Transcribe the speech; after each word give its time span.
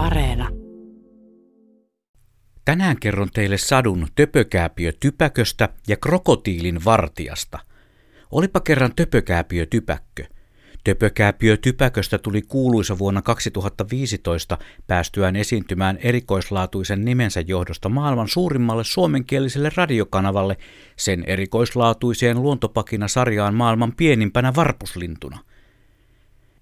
Areena. 0.00 0.48
Tänään 2.64 2.96
kerron 3.00 3.28
teille 3.34 3.58
sadun 3.58 4.06
töpökääpiö 4.14 4.92
typäköstä 5.00 5.68
ja 5.88 5.96
krokotiilin 5.96 6.84
vartijasta. 6.84 7.58
Olipa 8.30 8.60
kerran 8.60 8.92
töpökääpiö 8.96 9.66
typäkkö. 9.66 10.24
Töpökääpiö 10.84 11.56
typäköstä 11.56 12.18
tuli 12.18 12.42
kuuluisa 12.42 12.98
vuonna 12.98 13.22
2015 13.22 14.58
päästyään 14.86 15.36
esiintymään 15.36 15.98
erikoislaatuisen 16.02 17.04
nimensä 17.04 17.40
johdosta 17.40 17.88
maailman 17.88 18.28
suurimmalle 18.28 18.84
suomenkieliselle 18.84 19.70
radiokanavalle 19.76 20.56
sen 20.96 21.24
erikoislaatuiseen 21.26 22.42
luontopakina 22.42 23.08
sarjaan 23.08 23.54
maailman 23.54 23.92
pienimpänä 23.96 24.52
varpuslintuna– 24.56 25.38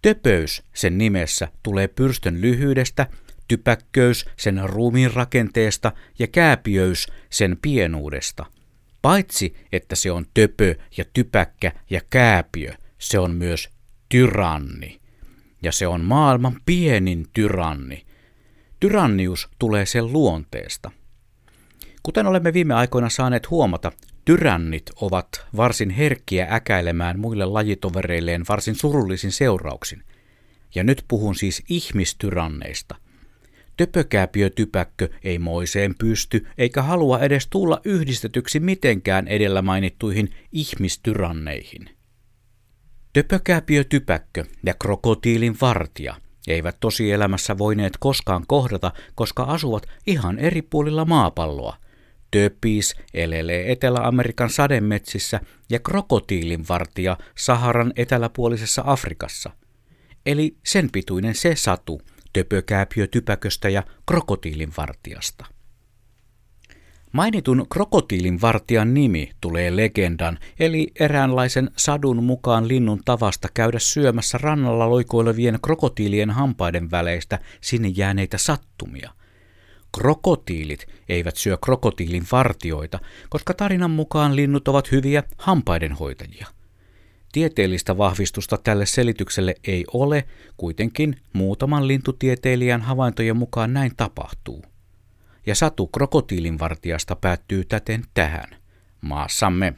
Töpöys 0.02 0.62
sen 0.74 0.98
nimessä 0.98 1.48
tulee 1.62 1.88
pyrstön 1.88 2.40
lyhyydestä, 2.40 3.06
typäkköys 3.48 4.26
sen 4.36 4.60
ruumiin 4.64 5.14
rakenteesta 5.14 5.92
ja 6.18 6.26
kääpiöys 6.26 7.06
sen 7.30 7.58
pienuudesta. 7.62 8.46
Paitsi, 9.02 9.54
että 9.72 9.96
se 9.96 10.10
on 10.12 10.26
töpö 10.34 10.74
ja 10.96 11.04
typäkkä 11.12 11.72
ja 11.90 12.00
kääpiö, 12.10 12.74
se 12.98 13.18
on 13.18 13.34
myös 13.34 13.68
tyranni. 14.08 15.00
Ja 15.62 15.72
se 15.72 15.86
on 15.86 16.04
maailman 16.04 16.60
pienin 16.66 17.26
tyranni. 17.32 18.04
Tyrannius 18.80 19.48
tulee 19.58 19.86
sen 19.86 20.12
luonteesta. 20.12 20.90
Kuten 22.02 22.26
olemme 22.26 22.52
viime 22.52 22.74
aikoina 22.74 23.08
saaneet 23.08 23.50
huomata, 23.50 23.92
Tyrannit 24.24 24.90
ovat 25.00 25.46
varsin 25.56 25.90
herkkiä 25.90 26.48
äkäilemään 26.50 27.20
muille 27.20 27.44
lajitovereilleen 27.44 28.44
varsin 28.48 28.74
surullisin 28.74 29.32
seurauksin. 29.32 30.02
Ja 30.74 30.84
nyt 30.84 31.04
puhun 31.08 31.34
siis 31.34 31.62
ihmistyranneista. 31.68 32.96
Töpökääpiötypäkkö 33.78 35.08
ei 35.24 35.38
moiseen 35.38 35.94
pysty 35.98 36.46
eikä 36.58 36.82
halua 36.82 37.18
edes 37.18 37.46
tulla 37.46 37.80
yhdistetyksi 37.84 38.60
mitenkään 38.60 39.28
edellä 39.28 39.62
mainittuihin 39.62 40.28
ihmistyranneihin. 40.52 41.90
Töpökääpiötypäkkö 43.12 44.44
ja 44.66 44.74
krokotiilin 44.74 45.56
vartija 45.60 46.14
eivät 46.48 46.76
tosielämässä 46.80 47.58
voineet 47.58 47.92
koskaan 48.00 48.44
kohdata, 48.46 48.92
koska 49.14 49.42
asuvat 49.42 49.86
ihan 50.06 50.38
eri 50.38 50.62
puolilla 50.62 51.04
maapalloa– 51.04 51.76
Töpis 52.30 52.94
elelee 53.14 53.72
Etelä-Amerikan 53.72 54.50
sademetsissä 54.50 55.40
ja 55.70 55.78
krokotiilinvartija 55.78 57.16
Saharan 57.38 57.92
eteläpuolisessa 57.96 58.82
Afrikassa. 58.86 59.50
Eli 60.26 60.56
sen 60.66 60.88
pituinen 60.92 61.34
se 61.34 61.56
satu 61.56 62.00
töpökääpiö 62.32 63.06
typäköstä 63.06 63.68
ja 63.68 63.82
krokotiilinvartijasta. 64.06 65.46
Mainitun 67.12 67.66
krokotiilinvartijan 67.70 68.94
nimi 68.94 69.30
tulee 69.40 69.76
legendan, 69.76 70.38
eli 70.60 70.92
eräänlaisen 71.00 71.70
sadun 71.76 72.24
mukaan 72.24 72.68
linnun 72.68 73.00
tavasta 73.04 73.48
käydä 73.54 73.78
syömässä 73.78 74.38
rannalla 74.38 74.90
loikoilevien 74.90 75.58
krokotiilien 75.62 76.30
hampaiden 76.30 76.90
väleistä 76.90 77.38
sinne 77.60 77.88
jääneitä 77.88 78.38
sattumia. 78.38 79.10
Krokotiilit 79.98 80.86
eivät 81.08 81.36
syö 81.36 81.58
krokotiilin 81.64 82.26
vartioita, 82.32 82.98
koska 83.28 83.54
tarinan 83.54 83.90
mukaan 83.90 84.36
linnut 84.36 84.68
ovat 84.68 84.92
hyviä 84.92 85.22
hampaidenhoitajia. 85.38 86.46
Tieteellistä 87.38 87.98
vahvistusta 87.98 88.58
tälle 88.64 88.86
selitykselle 88.86 89.54
ei 89.64 89.84
ole, 89.92 90.24
kuitenkin 90.56 91.16
muutaman 91.32 91.88
lintutieteilijän 91.88 92.82
havaintojen 92.82 93.36
mukaan 93.36 93.72
näin 93.72 93.92
tapahtuu. 93.96 94.64
Ja 95.46 95.54
satu 95.54 95.86
krokotiilin 95.86 96.58
vartijasta 96.58 97.16
päättyy 97.16 97.64
täten 97.64 98.04
tähän. 98.14 98.56
Maassamme 99.00 99.74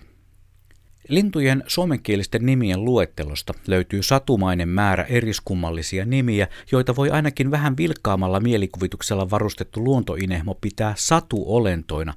Lintujen 1.09 1.65
suomenkielisten 1.67 2.47
nimien 2.47 2.85
luettelosta 2.85 3.55
löytyy 3.67 4.03
satumainen 4.03 4.69
määrä 4.69 5.03
eriskummallisia 5.03 6.05
nimiä, 6.05 6.49
joita 6.73 6.97
voi 6.97 7.11
ainakin 7.11 7.51
vähän 7.51 7.77
vilkkaamalla 7.77 8.41
mielikuvituksella 8.41 9.31
varustettu 9.31 9.85
luontoinehmo 9.85 10.55
pitää 10.55 10.95
satuolentoina, 10.97 12.15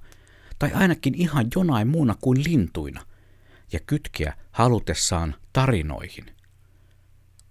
tai 0.60 0.72
ainakin 0.74 1.14
ihan 1.16 1.46
jonain 1.56 1.88
muuna 1.88 2.16
kuin 2.22 2.44
lintuina, 2.44 3.02
ja 3.74 3.80
kytkeä 3.88 4.34
halutessaan 4.52 5.36
tarinoihin. 5.54 6.26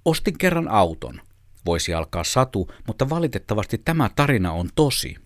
Ostin 0.05 0.38
kerran 0.38 0.69
auton. 0.69 1.21
Voisi 1.66 1.94
alkaa 1.94 2.25
satu, 2.25 2.71
mutta 2.87 3.10
valitettavasti 3.10 3.78
tämä 3.78 4.10
tarina 4.16 4.53
on 4.53 4.69
tosi. 4.75 5.16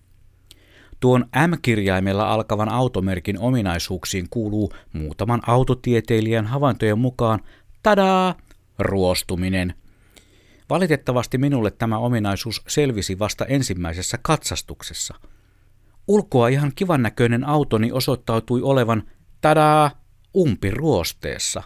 Tuon 0.99 1.25
M-kirjaimella 1.47 2.33
alkavan 2.33 2.69
automerkin 2.69 3.39
ominaisuuksiin 3.39 4.27
kuuluu 4.29 4.73
muutaman 4.93 5.41
autotieteilijän 5.47 6.45
havaintojen 6.45 6.99
mukaan 6.99 7.39
tadaa, 7.83 8.35
ruostuminen. 8.79 9.73
Valitettavasti 10.69 11.37
minulle 11.37 11.71
tämä 11.71 11.97
ominaisuus 11.97 12.61
selvisi 12.67 13.19
vasta 13.19 13.45
ensimmäisessä 13.45 14.17
katsastuksessa. 14.21 15.15
Ulkoa 16.07 16.47
ihan 16.47 16.71
kivan 16.75 17.01
näköinen 17.01 17.43
autoni 17.43 17.91
osoittautui 17.91 18.61
olevan 18.61 19.03
tadaa 19.41 19.91
umpiruosteessa. 20.37 21.63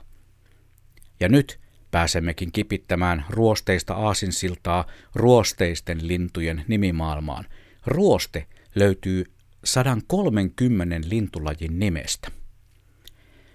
Ja 1.19 1.29
nyt 1.29 1.59
pääsemmekin 1.91 2.51
kipittämään 2.51 3.25
ruosteista 3.29 3.93
aasinsiltaa 3.93 4.85
ruosteisten 5.15 6.07
lintujen 6.07 6.65
nimimaailmaan. 6.67 7.45
Ruoste– 7.85 8.45
löytyy 8.75 9.25
130 9.63 11.09
lintulajin 11.09 11.79
nimestä. 11.79 12.31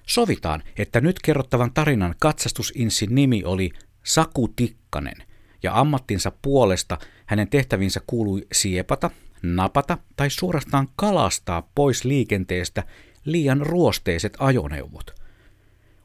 Sovitaan, 0.06 0.62
että 0.78 1.00
nyt 1.00 1.16
kerrottavan 1.18 1.72
tarinan 1.74 2.14
katsastusinsin 2.18 3.14
nimi 3.14 3.44
oli 3.44 3.70
Saku 4.04 4.48
Tikkanen, 4.48 5.22
ja 5.62 5.80
ammattinsa 5.80 6.32
puolesta 6.42 6.98
hänen 7.26 7.48
tehtävinsä 7.48 8.00
kuului 8.06 8.46
siepata, 8.52 9.10
napata 9.42 9.98
tai 10.16 10.30
suorastaan 10.30 10.88
kalastaa 10.96 11.70
pois 11.74 12.04
liikenteestä 12.04 12.82
liian 13.26 13.60
ruosteiset 13.60 14.36
ajoneuvot. 14.38 15.14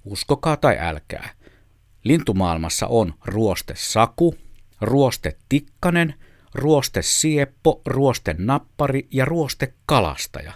Uskokaa 0.05 0.57
tai 0.57 0.77
älkää. 0.79 1.29
Lintumaailmassa 2.03 2.87
on 2.87 3.13
ruoste 3.25 3.73
Saku, 3.77 4.35
ruoste 4.81 5.37
Tikkanen– 5.49 6.13
ruoste 6.55 7.01
sieppo, 7.01 7.81
ruoste 7.85 8.35
nappari 8.37 9.07
ja 9.11 9.25
ruoste 9.25 9.73
kalastaja. 9.85 10.53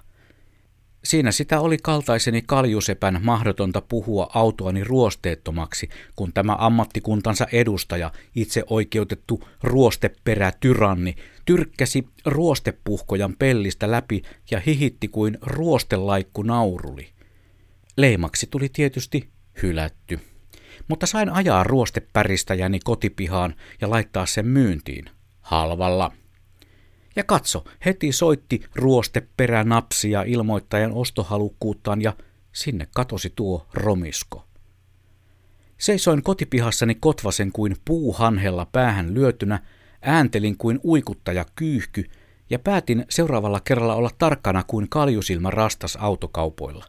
Siinä 1.06 1.32
sitä 1.32 1.60
oli 1.60 1.78
kaltaiseni 1.84 2.42
kaljusepän 2.42 3.20
mahdotonta 3.24 3.82
puhua 3.82 4.30
autoani 4.34 4.84
ruosteettomaksi, 4.84 5.90
kun 6.16 6.34
tämä 6.34 6.56
ammattikuntansa 6.60 7.48
edustaja, 7.52 8.12
itse 8.36 8.64
oikeutettu 8.70 9.44
ruosteperätyranni, 9.64 11.16
tyrkkäsi 11.46 12.08
ruostepuhkojan 12.26 13.36
pellistä 13.40 13.92
läpi 13.92 14.22
ja 14.52 14.60
hihitti 14.60 15.08
kuin 15.08 15.38
ruostelaikku 15.42 16.44
nauruli. 16.44 17.10
Leimaksi 17.98 18.48
tuli 18.52 18.70
tietysti 18.70 19.30
hylätty. 19.64 20.20
Mutta 20.88 21.06
sain 21.06 21.30
ajaa 21.30 21.64
ruostepäristäjäni 21.64 22.80
kotipihaan 22.84 23.56
ja 23.82 23.90
laittaa 23.90 24.26
sen 24.26 24.48
myyntiin 24.48 25.06
halvalla. 25.42 26.12
Ja 27.16 27.24
katso, 27.24 27.64
heti 27.86 28.12
soitti 28.12 28.62
ruoste 28.76 29.28
peränapsia 29.38 30.24
ilmoittajan 30.24 30.92
ostohalukkuuttaan 30.92 32.02
ja 32.02 32.14
sinne 32.52 32.88
katosi 32.96 33.34
tuo 33.36 33.68
romisko. 33.74 34.46
Seisoin 35.78 36.24
kotipihassani 36.24 36.96
kotvasen 36.96 37.52
kuin 37.52 37.76
puuhanhella 37.86 38.66
päähän 38.66 39.14
lyötynä, 39.14 39.60
ääntelin 40.02 40.58
kuin 40.58 40.80
uikuttaja 40.84 41.46
kyyhky 41.56 42.10
ja 42.50 42.60
päätin 42.60 43.06
seuraavalla 43.10 43.60
kerralla 43.60 43.96
olla 43.96 44.10
tarkkana 44.18 44.64
kuin 44.64 44.90
kaljusilma 44.90 45.52
rastas 45.52 45.96
autokaupoilla. 45.96 46.86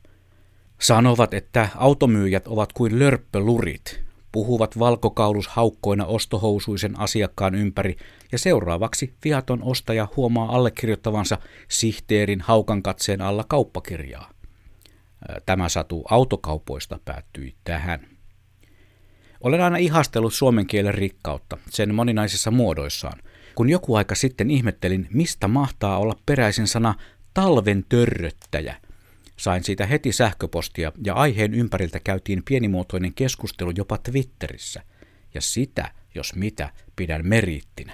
Sanovat, 0.81 1.34
että 1.34 1.69
automyyjät 1.75 2.49
ovat 2.49 2.72
kuin 2.72 2.99
lörppölurit, 2.99 4.06
puhuvat 4.36 4.78
valkokauluhaukkoina 4.78 6.06
ostohousuisen 6.06 7.00
asiakkaan 7.00 7.54
ympäri 7.54 7.96
ja 8.32 8.38
seuraavaksi 8.38 9.14
viaton 9.24 9.62
ostaja 9.62 10.08
huomaa 10.16 10.56
allekirjoittavansa 10.56 11.38
sihteerin 11.68 12.40
haukan 12.40 12.82
katseen 12.82 13.20
alla 13.22 13.44
kauppakirjaa. 13.48 14.30
Tämä 15.46 15.68
satu 15.68 16.04
autokaupoista 16.10 16.98
päättyi 17.04 17.54
tähän. 17.64 18.06
Olen 19.40 19.60
aina 19.60 19.76
ihastellut 19.76 20.34
suomen 20.34 20.66
kielen 20.66 20.94
rikkautta, 20.94 21.56
sen 21.70 21.94
moninaisissa 21.94 22.50
muodoissaan. 22.50 23.18
Kun 23.54 23.68
joku 23.68 23.94
aika 23.94 24.14
sitten 24.14 24.50
ihmettelin, 24.50 25.08
mistä 25.10 25.48
mahtaa 25.48 25.98
olla 25.98 26.14
peräisin 26.26 26.66
sana 26.66 26.94
talven 27.34 27.84
törröttäjä– 27.88 28.76
Sain 29.36 29.64
siitä 29.64 29.86
heti 29.86 30.12
sähköpostia 30.12 30.92
ja 31.04 31.14
aiheen 31.14 31.54
ympäriltä 31.54 32.00
käytiin 32.00 32.42
pienimuotoinen 32.44 33.14
keskustelu 33.14 33.72
jopa 33.76 33.98
Twitterissä. 33.98 34.82
Ja 35.34 35.40
sitä, 35.40 35.90
jos 36.14 36.34
mitä, 36.34 36.70
pidän 36.96 37.26
meriittinä. 37.26 37.92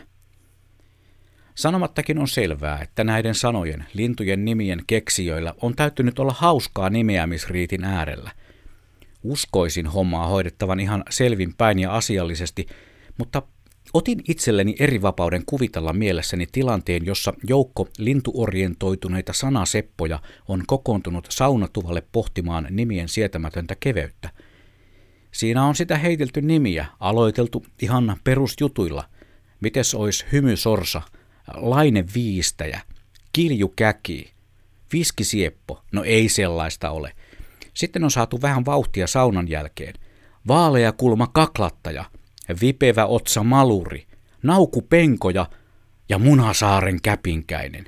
Sanomattakin 1.54 2.18
on 2.18 2.28
selvää, 2.28 2.80
että 2.82 3.04
näiden 3.04 3.34
sanojen, 3.34 3.84
lintujen 3.94 4.44
nimien 4.44 4.82
keksijöillä 4.86 5.54
on 5.62 5.76
täytynyt 5.76 6.18
olla 6.18 6.32
hauskaa 6.32 6.90
nimeämisriitin 6.90 7.84
äärellä. 7.84 8.30
Uskoisin 9.22 9.86
hommaa 9.86 10.26
hoidettavan 10.26 10.80
ihan 10.80 11.04
selvin 11.10 11.54
päin 11.54 11.78
ja 11.78 11.96
asiallisesti, 11.96 12.66
mutta 13.18 13.42
otin 13.94 14.22
itselleni 14.28 14.74
eri 14.78 15.02
vapauden 15.02 15.42
kuvitella 15.46 15.92
mielessäni 15.92 16.46
tilanteen, 16.52 17.06
jossa 17.06 17.34
joukko 17.48 17.88
lintuorientoituneita 17.98 19.32
sanaseppoja 19.32 20.18
on 20.48 20.62
kokoontunut 20.66 21.26
saunatuvalle 21.30 22.02
pohtimaan 22.12 22.66
nimien 22.70 23.08
sietämätöntä 23.08 23.76
keveyttä. 23.80 24.30
Siinä 25.32 25.64
on 25.64 25.74
sitä 25.74 25.98
heitelty 25.98 26.42
nimiä, 26.42 26.86
aloiteltu 27.00 27.64
ihan 27.82 28.16
perusjutuilla. 28.24 29.04
Mites 29.60 29.94
ois 29.94 30.26
hymysorsa– 30.32 31.02
Laine 31.54 32.04
Viistäjä, 32.14 32.80
Kilju 33.32 33.68
Käki, 33.68 34.32
Viskisieppo, 34.92 35.82
no 35.92 36.04
ei 36.04 36.28
sellaista 36.28 36.90
ole. 36.90 37.12
Sitten 37.74 38.04
on 38.04 38.10
saatu 38.10 38.42
vähän 38.42 38.64
vauhtia 38.64 39.06
saunan 39.06 39.48
jälkeen. 39.48 39.94
Vaalea 40.48 40.92
kulma 40.92 41.26
kaklattaja, 41.26 42.04
vipevä 42.60 43.06
otsa 43.06 43.43
maluri, 43.43 44.06
nauku 44.43 44.82
penkoja 44.82 45.46
ja 46.08 46.19
munasaaren 46.19 47.02
käpinkäinen. 47.02 47.84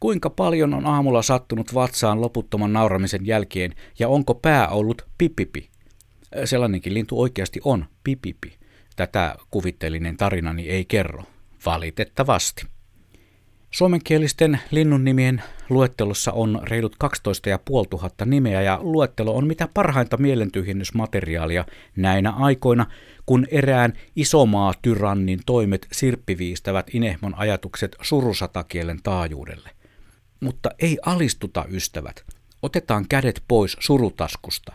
Kuinka 0.00 0.30
paljon 0.30 0.74
on 0.74 0.86
aamulla 0.86 1.22
sattunut 1.22 1.74
vatsaan 1.74 2.20
loputtoman 2.20 2.72
nauramisen 2.72 3.26
jälkeen 3.26 3.74
ja 3.98 4.08
onko 4.08 4.34
pää 4.34 4.68
ollut 4.68 5.06
pipipi? 5.18 5.70
Sellainenkin 6.44 6.94
lintu 6.94 7.20
oikeasti 7.20 7.60
on 7.64 7.84
pipipi. 8.04 8.58
Tätä 8.96 9.36
kuvitteellinen 9.50 10.16
tarinani 10.16 10.68
ei 10.68 10.84
kerro. 10.84 11.22
Valitettavasti. 11.66 12.66
Suomenkielisten 13.70 14.60
nimien 14.98 15.42
luettelossa 15.68 16.32
on 16.32 16.60
reilut 16.62 16.96
12 16.98 17.48
500 17.70 18.26
nimeä 18.26 18.62
ja 18.62 18.78
luettelo 18.82 19.36
on 19.36 19.46
mitä 19.46 19.68
parhainta 19.74 20.16
mielentyhjennysmateriaalia 20.16 21.64
näinä 21.96 22.30
aikoina, 22.30 22.86
kun 23.30 23.46
erään 23.50 23.92
isomaa 24.16 24.74
tyrannin 24.82 25.40
toimet 25.46 25.86
sirppiviistävät 25.92 26.86
Inehmon 26.94 27.34
ajatukset 27.34 27.96
surusatakielen 28.02 29.02
taajuudelle. 29.02 29.70
Mutta 30.40 30.70
ei 30.78 30.98
alistuta, 31.06 31.64
ystävät. 31.68 32.24
Otetaan 32.62 33.06
kädet 33.08 33.44
pois 33.48 33.76
surutaskusta. 33.80 34.72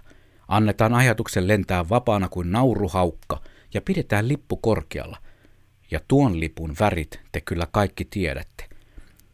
Annetaan 0.47 0.93
ajatuksen 0.93 1.47
lentää 1.47 1.89
vapaana 1.89 2.29
kuin 2.29 2.51
nauruhaukka 2.51 3.41
ja 3.73 3.81
pidetään 3.81 4.27
lippu 4.27 4.57
korkealla– 4.57 5.17
ja 5.91 5.99
tuon 6.07 6.39
lipun 6.39 6.75
värit 6.79 7.19
te 7.31 7.41
kyllä 7.41 7.67
kaikki 7.71 8.05
tiedätte. 8.05 8.69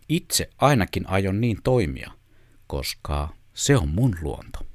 Itse 0.09 0.49
ainakin 0.57 1.09
aion 1.09 1.41
niin 1.41 1.57
toimia, 1.63 2.11
koska 2.67 3.29
se 3.53 3.77
on 3.77 3.89
mun 3.89 4.15
luonto. 4.21 4.70